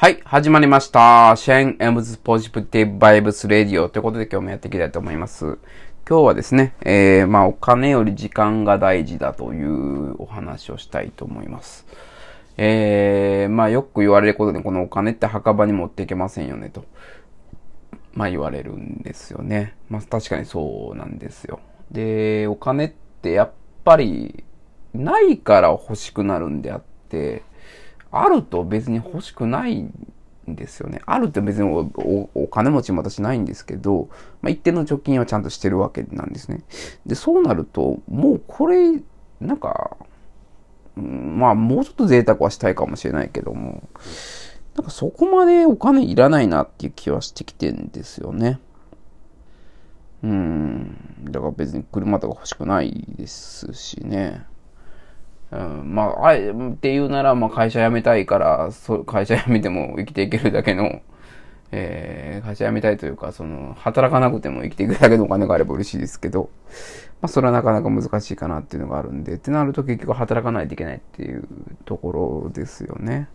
[0.00, 1.34] はい、始まりました。
[1.34, 5.58] Shen M's Positive Vibes Radio ということで今日もやっていきたいと思います。
[6.08, 11.84] 今日はですね、えー、まあお金より時間が大事だというお話をしたいと思います。
[12.56, 16.84] えー、まあよく言われることでこのお金って墓場に持っていけませんよねと。
[18.12, 19.74] まあ言われるんですよね。
[19.88, 21.58] まあ確かにそうなんですよ。
[21.90, 23.52] で、お金ってやっ
[23.84, 24.44] ぱり
[24.94, 27.42] ないから欲しくなるんであって、
[28.10, 29.92] あると別に欲しくないん
[30.46, 31.00] ですよね。
[31.06, 31.68] あるって別に
[32.34, 34.08] お金持ちも私ないんですけど、
[34.40, 36.62] まあ、一定の貯金はちゃんとしてるわけなんですね。
[37.06, 39.00] で、そうなると、もうこれ、
[39.40, 39.96] なんか、
[40.96, 43.82] まあもうちょっと贅沢はしたいかもしれないけども、
[44.74, 48.58] なんかそこまでお金いらないなっていう気はしてきてんですよね。
[50.22, 50.96] うん。
[51.24, 54.44] だから別に車とか欲しくないですしね。
[55.50, 61.00] うん、まあ、あえて言うなら、まあ、会社辞めたいから、そ会社辞めても生きていけるだけの、
[61.70, 66.50] えー、会社辞めたいというか、その、働かなくても生きていくだけのお金があれば嬉しいですけど、
[67.22, 71.44] まあ、それはなかなか難しいかなっていうのがあるんで、ってなると結局働かないといけないっていう
[71.86, 73.28] ところですよね。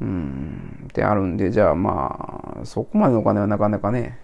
[0.00, 4.18] うん、ってあるんで、じゃあまあ、そこまでのお金はなかなかね、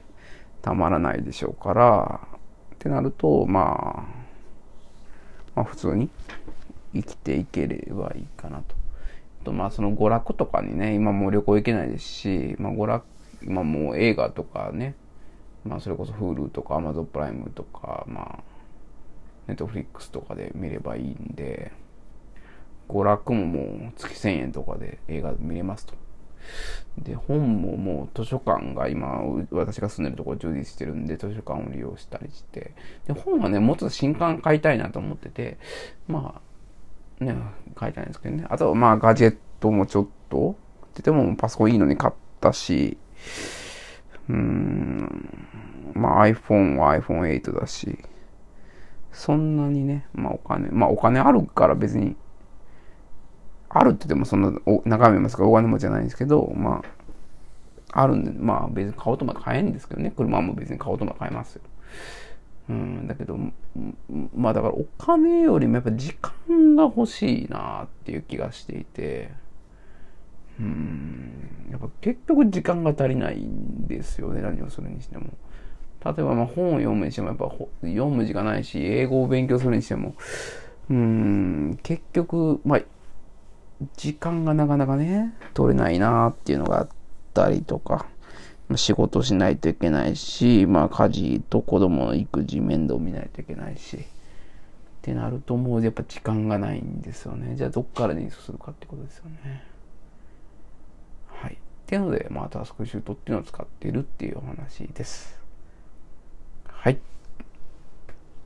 [0.63, 2.21] たまらないでしょうから、
[2.75, 4.23] ってなると、まあ、
[5.55, 6.11] まあ普通に
[6.95, 8.75] 生きていければいいかなと。
[9.45, 13.05] とまあその娯楽とかにね、今もう旅行行けないですし、まあ娯楽、
[13.43, 14.95] 今もう映画とかね、
[15.65, 18.43] まあそれこそ Hulu とか Amazon プライムとか、ま
[19.49, 21.73] あ、Netflix とかで見ればいいんで、
[22.89, 25.95] 娯楽ももう月1000円とかで映画見れますと。
[26.99, 32.75] で、本ももう図書館が今、私が住んでるところ充実してるんで、図書館を利用したりして、
[33.07, 35.59] で、本はね、もうちょっと新刊買いたいなと思ってて、
[36.09, 36.52] まあ、
[37.21, 37.37] ね、
[37.79, 38.47] 書いてないんですけどね。
[38.49, 42.99] あと、まあ、ガジェットもちょっと、っててもパソコンいいのに買ったし、
[44.29, 45.39] うん、
[45.95, 47.99] まあ iPhone は iPhone8 だし、
[49.11, 52.17] そんなにね、まあお金、まあお金あるから別に、
[53.69, 55.43] あるって言ってもそんな、お中身ますか？
[55.43, 56.83] らお金持ちじゃないんですけど、ま
[57.91, 61.63] あ、あるんで、まあ別に買おうとまで買えんですけどね、車も別に買おうとまで買えますよ。
[62.69, 63.39] うん、だけど、
[64.35, 66.33] まあだからお金よりもやっぱ時間
[66.77, 69.31] が欲しいなっていう気がしていて、
[70.61, 75.31] うん、やっぱ結局時間が足りないんですよね、何をするにしても。
[76.05, 77.49] 例えばま本を読むにしてもやっぱ
[77.83, 80.15] 読む時間ないし、英語を勉強するにしても、
[80.91, 82.81] うん、結局、まあ、
[83.97, 86.89] 時間がなかなかね、取れないなっていうのがあっ
[87.33, 88.07] たりとか、
[88.77, 94.05] 仕事しないといけないし、まあ家事と子供の育児面倒見ないといけないし、
[95.03, 97.57] ってなるともうやっぱ時間がないんですよね。
[97.57, 99.65] じゃあどっからにするかってことですよね。
[101.27, 101.55] はい。
[101.55, 105.41] っていうので、まあタスクシュートっていうのを使っているっていうお話です。
[106.69, 107.01] はい。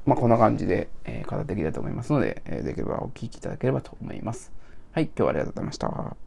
[0.07, 4.51] まあこんな感じで、えー、語っていきたと思いますので、えー、できればお聞きいただければと思います。
[4.93, 5.05] はい。
[5.05, 6.26] 今日はありがとうございました。